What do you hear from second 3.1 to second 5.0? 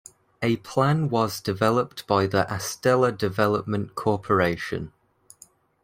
Development Corporation.